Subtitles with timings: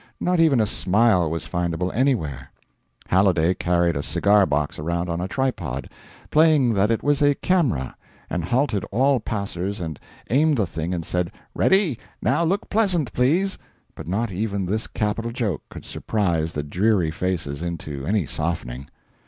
[0.19, 2.51] Not even a smile was findable anywhere.
[3.09, 5.91] Halliday carried a cigar box around on a tripod,
[6.31, 7.95] playing that it was a camera,
[8.27, 9.99] and halted all passers and
[10.31, 11.99] aimed the thing and said "Ready!
[12.19, 13.59] now look pleasant, please,"
[13.93, 18.89] but not even this capital joke could surprise the dreary faces into any softening.